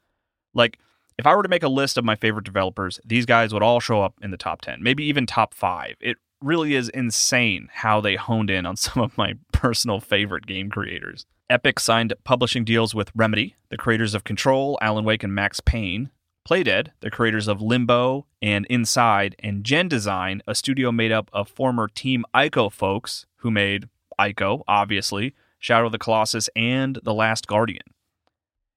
Like, 0.52 0.80
if 1.16 1.28
I 1.28 1.36
were 1.36 1.44
to 1.44 1.48
make 1.48 1.62
a 1.62 1.68
list 1.68 1.96
of 1.96 2.04
my 2.04 2.16
favorite 2.16 2.44
developers, 2.44 2.98
these 3.04 3.24
guys 3.24 3.54
would 3.54 3.62
all 3.62 3.78
show 3.78 4.02
up 4.02 4.14
in 4.20 4.32
the 4.32 4.36
top 4.36 4.62
10, 4.62 4.82
maybe 4.82 5.04
even 5.04 5.26
top 5.26 5.54
five. 5.54 5.94
It 6.00 6.16
really 6.42 6.74
is 6.74 6.88
insane 6.88 7.68
how 7.72 8.00
they 8.00 8.16
honed 8.16 8.50
in 8.50 8.66
on 8.66 8.76
some 8.76 9.00
of 9.00 9.16
my 9.16 9.34
personal 9.56 10.00
favorite 10.00 10.46
game 10.46 10.68
creators. 10.68 11.24
Epic 11.48 11.80
signed 11.80 12.12
publishing 12.24 12.62
deals 12.62 12.94
with 12.94 13.10
Remedy, 13.14 13.56
the 13.70 13.78
creators 13.78 14.14
of 14.14 14.22
Control, 14.22 14.78
Alan 14.82 15.04
Wake, 15.04 15.24
and 15.24 15.34
Max 15.34 15.60
Payne. 15.60 16.10
Playdead, 16.46 16.88
the 17.00 17.10
creators 17.10 17.48
of 17.48 17.62
Limbo 17.62 18.26
and 18.42 18.66
Inside, 18.66 19.34
and 19.38 19.64
Gen 19.64 19.88
Design, 19.88 20.42
a 20.46 20.54
studio 20.54 20.92
made 20.92 21.10
up 21.10 21.30
of 21.32 21.48
former 21.48 21.88
Team 21.88 22.24
Ico 22.34 22.70
folks 22.70 23.24
who 23.36 23.50
made 23.50 23.88
Ico, 24.20 24.62
obviously, 24.68 25.34
Shadow 25.58 25.86
of 25.86 25.92
the 25.92 25.98
Colossus, 25.98 26.50
and 26.54 26.98
The 27.02 27.14
Last 27.14 27.46
Guardian. 27.46 27.82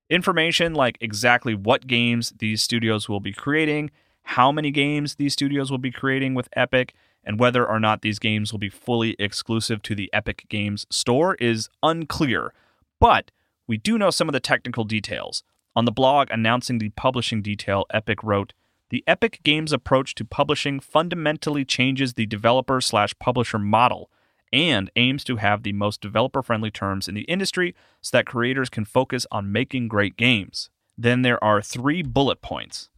Information 0.09 0.73
like 0.73 0.97
exactly 1.01 1.53
what 1.53 1.87
games 1.87 2.33
these 2.39 2.63
studios 2.63 3.09
will 3.09 3.19
be 3.19 3.33
creating, 3.33 3.91
how 4.23 4.51
many 4.51 4.71
games 4.71 5.15
these 5.15 5.33
studios 5.33 5.69
will 5.69 5.77
be 5.77 5.91
creating 5.91 6.35
with 6.35 6.47
Epic, 6.53 6.95
and 7.29 7.39
whether 7.39 7.63
or 7.63 7.79
not 7.79 8.01
these 8.01 8.17
games 8.17 8.51
will 8.51 8.57
be 8.57 8.69
fully 8.69 9.15
exclusive 9.19 9.83
to 9.83 9.93
the 9.93 10.09
Epic 10.11 10.47
Games 10.49 10.87
store 10.89 11.35
is 11.35 11.69
unclear. 11.83 12.55
But 12.99 13.29
we 13.67 13.77
do 13.77 13.99
know 13.99 14.09
some 14.09 14.27
of 14.27 14.33
the 14.33 14.39
technical 14.39 14.83
details. 14.83 15.43
On 15.75 15.85
the 15.85 15.91
blog 15.91 16.29
announcing 16.31 16.79
the 16.79 16.89
publishing 16.89 17.43
detail, 17.43 17.85
Epic 17.93 18.23
wrote, 18.23 18.53
the 18.89 19.03
Epic 19.05 19.41
Games 19.43 19.71
approach 19.71 20.15
to 20.15 20.25
publishing 20.25 20.79
fundamentally 20.79 21.63
changes 21.63 22.15
the 22.15 22.25
developer 22.25 22.81
slash 22.81 23.13
publisher 23.19 23.59
model 23.59 24.09
and 24.51 24.89
aims 24.95 25.23
to 25.25 25.35
have 25.35 25.61
the 25.61 25.73
most 25.73 26.01
developer 26.01 26.41
friendly 26.41 26.71
terms 26.71 27.07
in 27.07 27.13
the 27.13 27.25
industry 27.25 27.75
so 28.01 28.17
that 28.17 28.25
creators 28.25 28.71
can 28.71 28.85
focus 28.85 29.27
on 29.31 29.51
making 29.51 29.87
great 29.87 30.17
games. 30.17 30.71
Then 30.97 31.21
there 31.21 31.41
are 31.43 31.61
three 31.61 32.01
bullet 32.01 32.41
points 32.41 32.89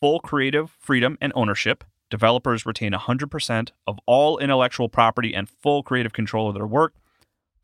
full 0.00 0.20
creative 0.20 0.70
freedom 0.80 1.18
and 1.20 1.34
ownership, 1.36 1.84
Developers 2.10 2.66
retain 2.66 2.92
100% 2.92 3.70
of 3.86 3.98
all 4.06 4.38
intellectual 4.38 4.88
property 4.88 5.34
and 5.34 5.48
full 5.48 5.82
creative 5.82 6.12
control 6.12 6.48
of 6.48 6.54
their 6.54 6.66
work. 6.66 6.94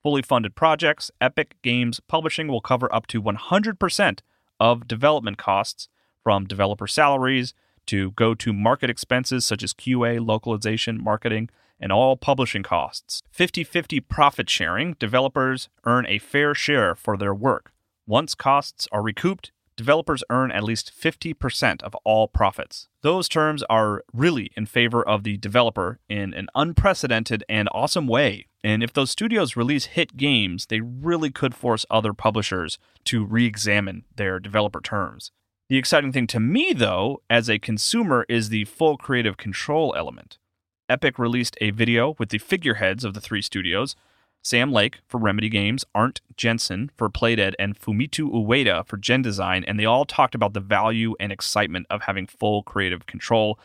Fully 0.03 0.23
funded 0.23 0.55
projects, 0.55 1.11
Epic 1.21 1.57
Games 1.63 2.01
Publishing 2.01 2.49
will 2.49 2.61
cover 2.61 2.93
up 2.95 3.07
to 3.09 3.23
100% 3.23 4.21
of 4.59 4.89
development 4.89 5.39
costs, 5.39 5.89
from 6.23 6.47
developer 6.47 6.87
salaries 6.87 7.55
to 7.87 8.13
go 8.13 8.35
to 8.35 8.53
market 8.53 8.91
expenses 8.91 9.45
such 9.45 9.63
as 9.63 9.75
QA, 9.75 10.25
localization, 10.25 11.03
marketing, 11.03 11.49
and 11.81 11.91
all 11.91 12.17
publishing 12.17 12.63
costs. 12.63 13.23
50 13.31 13.65
50 13.65 14.01
profit 14.01 14.51
sharing, 14.51 14.95
developers 14.95 15.69
earn 15.85 16.07
a 16.07 16.19
fair 16.19 16.55
share 16.55 16.95
for 16.95 17.17
their 17.17 17.35
work. 17.35 17.73
Once 18.07 18.35
costs 18.35 18.87
are 18.93 19.03
recouped, 19.03 19.51
developers 19.81 20.23
earn 20.29 20.53
at 20.53 20.63
least 20.63 20.93
50% 20.95 21.83
of 21.83 21.95
all 22.05 22.29
profits. 22.29 22.89
Those 23.01 23.31
terms 23.31 23.63
are 23.71 24.05
really 24.13 24.51
in 24.55 24.67
favor 24.67 25.03
of 25.03 25.23
the 25.23 25.39
developer 25.39 26.01
in 26.07 26.35
an 26.35 26.49
unprecedented 26.55 27.45
and 27.49 27.67
awesome 27.73 28.07
way. 28.07 28.45
And 28.63 28.83
if 28.83 28.93
those 28.93 29.11
studios 29.11 29.57
release 29.57 29.87
hit 29.87 30.19
games, 30.19 30.67
they 30.67 30.83
really 30.83 31.31
could 31.31 31.55
force 31.55 31.87
other 31.89 32.13
publishers 32.13 32.79
to 33.05 33.25
re 33.25 33.47
examine 33.47 34.05
their 34.15 34.39
developer 34.39 34.83
terms. 34.83 35.33
The 35.71 35.79
exciting 35.79 36.13
thing 36.13 36.27
to 36.27 36.41
me, 36.41 36.75
though, 36.75 37.23
as 37.31 37.49
a 37.49 37.59
consumer, 37.59 38.27
is 38.29 38.51
the 38.51 38.67
full 38.67 38.99
creative 38.99 39.39
control 39.39 39.95
element. 39.97 40.37
Epic 40.91 41.19
released 41.19 41.57
a 41.63 41.71
video 41.71 42.17
with 42.19 42.29
the 42.29 42.39
figureheads 42.39 43.03
of 43.03 43.15
the 43.15 43.21
three 43.21 43.41
studios 43.41 43.97
Sam 44.43 44.73
Lake 44.73 45.01
for 45.07 45.19
Remedy 45.19 45.51
Games, 45.51 45.85
Arnt 45.95 46.23
Jensen 46.37 46.91
for 46.97 47.11
Playdead, 47.11 47.55
and 47.59 47.79
Fumito 47.79 48.31
Ueda 48.31 48.87
for 48.87 48.97
Gen 48.97 49.21
Design, 49.21 49.65
and 49.65 49.79
they 49.79 49.85
all 49.85 50.07
talked 50.07 50.35
about 50.35 50.55
the 50.55 50.61
value 50.61 51.15
and 51.21 51.31
excitement 51.31 51.87
of 51.91 52.03
having 52.03 52.27
full 52.27 52.63
creative 52.63 53.07
control. 53.07 53.59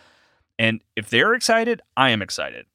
And 0.60 0.82
if 0.96 1.10
they're 1.10 1.34
excited, 1.34 1.82
I 1.96 2.10
am 2.10 2.22
excited. 2.22 2.66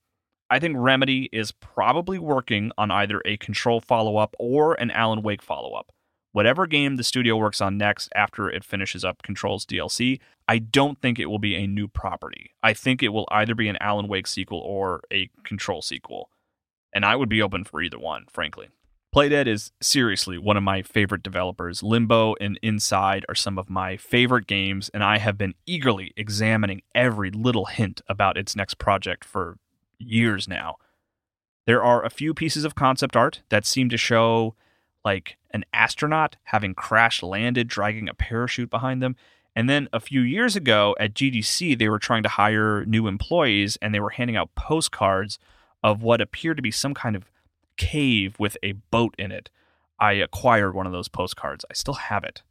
I 0.48 0.58
think 0.58 0.76
Remedy 0.78 1.28
is 1.30 1.52
probably 1.52 2.18
working 2.18 2.72
on 2.76 2.90
either 2.90 3.22
a 3.24 3.36
Control 3.36 3.80
follow 3.80 4.16
up 4.16 4.34
or 4.38 4.74
an 4.74 4.90
Alan 4.90 5.22
Wake 5.22 5.42
follow 5.42 5.74
up. 5.74 5.92
Whatever 6.32 6.66
game 6.66 6.96
the 6.96 7.04
studio 7.04 7.36
works 7.36 7.60
on 7.60 7.76
next 7.76 8.08
after 8.14 8.48
it 8.48 8.64
finishes 8.64 9.04
up 9.04 9.22
Control's 9.22 9.66
DLC, 9.66 10.20
I 10.48 10.58
don't 10.58 11.00
think 11.00 11.18
it 11.18 11.26
will 11.26 11.38
be 11.38 11.54
a 11.54 11.66
new 11.66 11.86
property. 11.86 12.50
I 12.62 12.72
think 12.72 13.02
it 13.02 13.10
will 13.10 13.28
either 13.30 13.54
be 13.54 13.68
an 13.68 13.78
Alan 13.80 14.08
Wake 14.08 14.26
sequel 14.26 14.60
or 14.60 15.02
a 15.12 15.28
Control 15.44 15.82
sequel 15.82 16.30
and 16.92 17.04
I 17.04 17.16
would 17.16 17.28
be 17.28 17.42
open 17.42 17.64
for 17.64 17.82
either 17.82 17.98
one, 17.98 18.26
frankly. 18.30 18.68
Playdead 19.14 19.48
is 19.48 19.72
seriously 19.82 20.38
one 20.38 20.56
of 20.56 20.62
my 20.62 20.82
favorite 20.82 21.24
developers. 21.24 21.82
Limbo 21.82 22.36
and 22.40 22.60
Inside 22.62 23.26
are 23.28 23.34
some 23.34 23.58
of 23.58 23.68
my 23.68 23.96
favorite 23.96 24.46
games, 24.46 24.88
and 24.94 25.02
I 25.02 25.18
have 25.18 25.36
been 25.36 25.54
eagerly 25.66 26.12
examining 26.16 26.82
every 26.94 27.32
little 27.32 27.64
hint 27.64 28.02
about 28.08 28.36
its 28.36 28.54
next 28.54 28.78
project 28.78 29.24
for 29.24 29.58
years 29.98 30.46
now. 30.46 30.76
There 31.66 31.82
are 31.82 32.04
a 32.04 32.10
few 32.10 32.34
pieces 32.34 32.64
of 32.64 32.76
concept 32.76 33.16
art 33.16 33.42
that 33.48 33.66
seem 33.66 33.88
to 33.88 33.96
show 33.96 34.54
like 35.04 35.38
an 35.52 35.64
astronaut 35.72 36.36
having 36.44 36.74
crash 36.74 37.22
landed, 37.22 37.66
dragging 37.66 38.08
a 38.08 38.14
parachute 38.14 38.70
behind 38.70 39.02
them. 39.02 39.16
And 39.56 39.68
then 39.68 39.88
a 39.92 39.98
few 39.98 40.20
years 40.20 40.54
ago 40.54 40.94
at 41.00 41.14
GDC, 41.14 41.76
they 41.78 41.88
were 41.88 41.98
trying 41.98 42.22
to 42.22 42.28
hire 42.28 42.84
new 42.84 43.08
employees 43.08 43.76
and 43.82 43.92
they 43.92 44.00
were 44.00 44.10
handing 44.10 44.36
out 44.36 44.54
postcards 44.54 45.38
of 45.82 46.02
what 46.02 46.20
appeared 46.20 46.56
to 46.56 46.62
be 46.62 46.70
some 46.70 46.94
kind 46.94 47.16
of 47.16 47.30
cave 47.76 48.36
with 48.38 48.56
a 48.62 48.72
boat 48.72 49.14
in 49.18 49.32
it. 49.32 49.50
I 49.98 50.12
acquired 50.12 50.74
one 50.74 50.86
of 50.86 50.92
those 50.92 51.08
postcards. 51.08 51.64
I 51.70 51.74
still 51.74 51.94
have 51.94 52.24
it. 52.24 52.42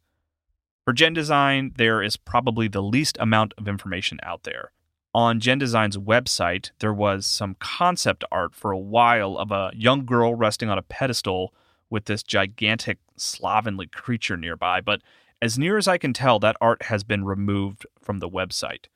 For 0.84 0.92
Gen 0.92 1.12
Design, 1.12 1.72
there 1.76 2.02
is 2.02 2.16
probably 2.16 2.68
the 2.68 2.82
least 2.82 3.16
amount 3.20 3.54
of 3.58 3.68
information 3.68 4.18
out 4.22 4.44
there. 4.44 4.72
On 5.12 5.40
Gen 5.40 5.58
Design's 5.58 5.96
website, 5.96 6.70
there 6.78 6.94
was 6.94 7.26
some 7.26 7.56
concept 7.58 8.24
art 8.30 8.54
for 8.54 8.70
a 8.70 8.78
while 8.78 9.36
of 9.36 9.50
a 9.50 9.72
young 9.74 10.04
girl 10.04 10.34
resting 10.34 10.68
on 10.68 10.78
a 10.78 10.82
pedestal 10.82 11.52
with 11.90 12.04
this 12.04 12.22
gigantic 12.22 12.98
slovenly 13.16 13.88
creature 13.88 14.36
nearby, 14.36 14.80
but 14.80 15.02
as 15.42 15.58
near 15.58 15.76
as 15.76 15.88
I 15.88 15.98
can 15.98 16.12
tell, 16.12 16.38
that 16.38 16.56
art 16.60 16.84
has 16.84 17.02
been 17.02 17.24
removed 17.24 17.86
from 18.00 18.18
the 18.18 18.28
website. 18.28 18.86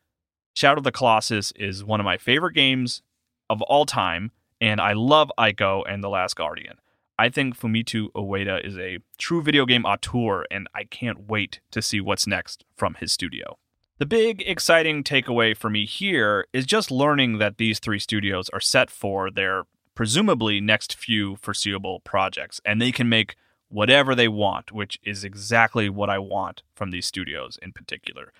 Shadow 0.52 0.78
of 0.78 0.84
the 0.84 0.92
Colossus 0.92 1.52
is 1.56 1.84
one 1.84 2.00
of 2.00 2.04
my 2.04 2.16
favorite 2.16 2.54
games 2.54 3.02
of 3.48 3.62
all 3.62 3.86
time, 3.86 4.30
and 4.60 4.80
I 4.80 4.92
love 4.92 5.30
Ico 5.38 5.82
and 5.88 6.02
The 6.02 6.08
Last 6.08 6.36
Guardian. 6.36 6.76
I 7.18 7.28
think 7.28 7.56
Fumito 7.56 8.10
Ueda 8.12 8.64
is 8.66 8.76
a 8.76 8.98
true 9.18 9.42
video 9.42 9.66
game 9.66 9.84
auteur, 9.84 10.44
and 10.50 10.68
I 10.74 10.84
can't 10.84 11.28
wait 11.28 11.60
to 11.70 11.80
see 11.80 12.00
what's 12.00 12.26
next 12.26 12.64
from 12.76 12.94
his 12.94 13.12
studio. 13.12 13.58
The 13.98 14.06
big 14.06 14.42
exciting 14.44 15.04
takeaway 15.04 15.56
for 15.56 15.70
me 15.70 15.86
here 15.86 16.46
is 16.52 16.66
just 16.66 16.90
learning 16.90 17.38
that 17.38 17.58
these 17.58 17.78
three 17.78 18.00
studios 18.00 18.48
are 18.48 18.60
set 18.60 18.90
for 18.90 19.30
their 19.30 19.62
presumably 19.94 20.60
next 20.60 20.96
few 20.96 21.36
foreseeable 21.36 22.00
projects, 22.00 22.60
and 22.64 22.82
they 22.82 22.90
can 22.90 23.08
make 23.08 23.36
whatever 23.68 24.16
they 24.16 24.28
want, 24.28 24.72
which 24.72 24.98
is 25.04 25.22
exactly 25.22 25.88
what 25.88 26.10
I 26.10 26.18
want 26.18 26.62
from 26.74 26.90
these 26.90 27.06
studios 27.06 27.58
in 27.62 27.72
particular. 27.72 28.32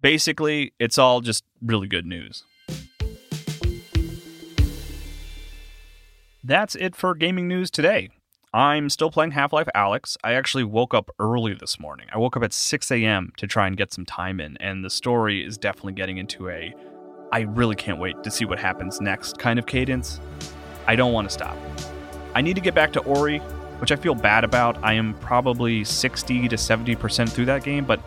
Basically, 0.00 0.72
it's 0.78 0.96
all 0.96 1.20
just 1.20 1.44
really 1.60 1.88
good 1.88 2.06
news. 2.06 2.44
That's 6.44 6.74
it 6.76 6.94
for 6.94 7.14
gaming 7.14 7.48
news 7.48 7.70
today. 7.70 8.10
I'm 8.54 8.88
still 8.88 9.10
playing 9.10 9.32
Half 9.32 9.52
Life 9.52 9.68
Alyx. 9.74 10.16
I 10.24 10.32
actually 10.32 10.64
woke 10.64 10.94
up 10.94 11.10
early 11.18 11.52
this 11.52 11.78
morning. 11.78 12.06
I 12.12 12.18
woke 12.18 12.36
up 12.36 12.42
at 12.42 12.52
6 12.52 12.90
a.m. 12.90 13.32
to 13.36 13.46
try 13.46 13.66
and 13.66 13.76
get 13.76 13.92
some 13.92 14.06
time 14.06 14.40
in, 14.40 14.56
and 14.56 14.84
the 14.84 14.88
story 14.90 15.44
is 15.44 15.58
definitely 15.58 15.92
getting 15.92 16.18
into 16.18 16.48
a 16.48 16.74
I 17.30 17.40
really 17.40 17.76
can't 17.76 17.98
wait 17.98 18.22
to 18.22 18.30
see 18.30 18.46
what 18.46 18.58
happens 18.58 19.02
next 19.02 19.38
kind 19.38 19.58
of 19.58 19.66
cadence. 19.66 20.18
I 20.86 20.96
don't 20.96 21.12
want 21.12 21.28
to 21.28 21.34
stop. 21.34 21.58
I 22.34 22.40
need 22.40 22.54
to 22.54 22.62
get 22.62 22.74
back 22.74 22.92
to 22.94 23.00
Ori, 23.00 23.38
which 23.80 23.92
I 23.92 23.96
feel 23.96 24.14
bad 24.14 24.44
about. 24.44 24.82
I 24.82 24.94
am 24.94 25.12
probably 25.14 25.84
60 25.84 26.48
to 26.48 26.56
70% 26.56 27.28
through 27.28 27.44
that 27.46 27.64
game, 27.64 27.84
but 27.84 28.00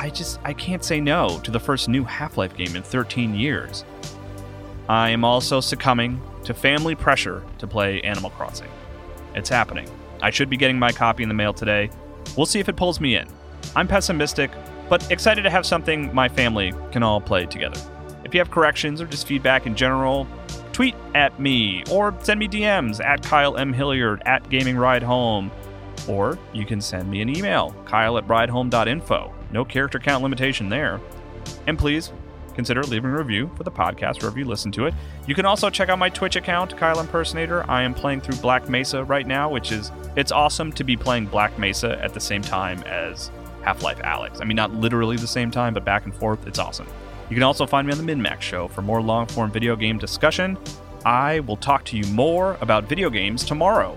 I 0.00 0.08
just 0.08 0.40
I 0.42 0.54
can't 0.54 0.82
say 0.82 1.00
no 1.00 1.38
to 1.40 1.50
the 1.50 1.60
first 1.60 1.90
new 1.90 2.02
Half-Life 2.02 2.56
game 2.56 2.76
in 2.76 2.82
13 2.82 3.34
years. 3.34 3.84
I 4.88 5.10
am 5.10 5.22
also 5.22 5.60
succumbing 5.60 6.18
to 6.46 6.54
family 6.54 6.94
pressure 6.94 7.42
to 7.58 7.66
play 7.66 8.00
Animal 8.02 8.30
Crossing. 8.30 8.68
It's 9.34 9.48
happening. 9.48 9.88
I 10.22 10.30
should 10.30 10.48
be 10.48 10.56
getting 10.56 10.78
my 10.78 10.92
copy 10.92 11.22
in 11.22 11.28
the 11.28 11.34
mail 11.34 11.52
today. 11.52 11.90
We'll 12.36 12.46
see 12.46 12.60
if 12.60 12.68
it 12.68 12.76
pulls 12.76 13.00
me 13.00 13.16
in. 13.16 13.26
I'm 13.74 13.88
pessimistic, 13.88 14.52
but 14.88 15.10
excited 15.10 15.42
to 15.42 15.50
have 15.50 15.66
something 15.66 16.14
my 16.14 16.28
family 16.28 16.72
can 16.92 17.02
all 17.02 17.20
play 17.20 17.46
together. 17.46 17.80
If 18.24 18.32
you 18.32 18.40
have 18.40 18.50
corrections 18.50 19.00
or 19.00 19.06
just 19.06 19.26
feedback 19.26 19.66
in 19.66 19.74
general, 19.74 20.26
tweet 20.72 20.94
at 21.14 21.38
me 21.40 21.82
or 21.90 22.16
send 22.22 22.38
me 22.38 22.46
DMs 22.46 23.04
at 23.04 23.22
Kyle 23.22 23.56
M. 23.56 23.72
Hilliard 23.72 24.22
at 24.24 24.48
Gaming 24.48 24.76
Ride 24.76 25.02
Home. 25.02 25.50
Or 26.06 26.38
you 26.52 26.64
can 26.64 26.80
send 26.80 27.10
me 27.10 27.22
an 27.22 27.28
email, 27.28 27.74
kyle 27.86 28.18
at 28.18 28.28
ridehome.info. 28.28 29.34
No 29.50 29.64
character 29.64 29.98
count 29.98 30.22
limitation 30.22 30.68
there. 30.68 31.00
And 31.66 31.76
please 31.76 32.12
consider 32.56 32.82
leaving 32.82 33.10
a 33.10 33.16
review 33.16 33.48
for 33.54 33.62
the 33.62 33.70
podcast 33.70 34.20
wherever 34.20 34.36
you 34.38 34.44
listen 34.44 34.72
to 34.72 34.86
it. 34.86 34.94
You 35.28 35.36
can 35.36 35.46
also 35.46 35.70
check 35.70 35.88
out 35.88 36.00
my 36.00 36.08
Twitch 36.08 36.34
account, 36.34 36.76
Kyle 36.76 36.98
Impersonator. 36.98 37.64
I 37.70 37.82
am 37.82 37.94
playing 37.94 38.22
through 38.22 38.36
Black 38.38 38.68
Mesa 38.68 39.04
right 39.04 39.26
now, 39.26 39.48
which 39.48 39.70
is 39.70 39.92
it's 40.16 40.32
awesome 40.32 40.72
to 40.72 40.82
be 40.82 40.96
playing 40.96 41.26
Black 41.26 41.56
Mesa 41.58 42.02
at 42.02 42.12
the 42.12 42.20
same 42.20 42.42
time 42.42 42.82
as 42.82 43.30
Half-Life 43.62 43.98
Alyx. 43.98 44.40
I 44.40 44.44
mean, 44.44 44.56
not 44.56 44.74
literally 44.74 45.16
the 45.16 45.26
same 45.28 45.52
time, 45.52 45.74
but 45.74 45.84
back 45.84 46.04
and 46.04 46.14
forth. 46.14 46.46
It's 46.46 46.58
awesome. 46.58 46.88
You 47.28 47.36
can 47.36 47.42
also 47.42 47.66
find 47.66 47.86
me 47.86 47.92
on 47.92 48.04
the 48.04 48.12
MinnMax 48.12 48.40
Show 48.40 48.68
for 48.68 48.82
more 48.82 49.02
long-form 49.02 49.50
video 49.50 49.76
game 49.76 49.98
discussion. 49.98 50.58
I 51.04 51.40
will 51.40 51.56
talk 51.56 51.84
to 51.86 51.96
you 51.96 52.04
more 52.12 52.56
about 52.60 52.84
video 52.84 53.10
games 53.10 53.44
tomorrow. 53.44 53.96